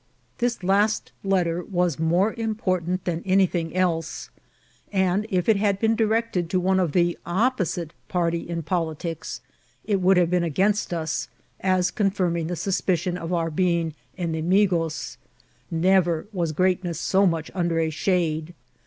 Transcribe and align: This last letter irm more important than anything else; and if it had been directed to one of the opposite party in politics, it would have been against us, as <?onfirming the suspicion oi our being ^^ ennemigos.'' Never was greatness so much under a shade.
This 0.39 0.63
last 0.63 1.11
letter 1.23 1.61
irm 1.63 1.99
more 1.99 2.33
important 2.33 3.05
than 3.05 3.21
anything 3.23 3.75
else; 3.75 4.31
and 4.91 5.27
if 5.29 5.47
it 5.47 5.57
had 5.57 5.77
been 5.79 5.95
directed 5.95 6.49
to 6.49 6.59
one 6.59 6.79
of 6.79 6.93
the 6.93 7.19
opposite 7.23 7.93
party 8.07 8.39
in 8.49 8.63
politics, 8.63 9.41
it 9.85 10.01
would 10.01 10.17
have 10.17 10.31
been 10.31 10.43
against 10.43 10.91
us, 10.91 11.27
as 11.59 11.91
<?onfirming 11.91 12.47
the 12.47 12.55
suspicion 12.55 13.15
oi 13.15 13.31
our 13.35 13.51
being 13.51 13.93
^^ 14.17 14.17
ennemigos.'' 14.17 15.17
Never 15.69 16.25
was 16.33 16.51
greatness 16.51 16.99
so 16.99 17.27
much 17.27 17.51
under 17.53 17.77
a 17.77 17.91
shade. 17.91 18.55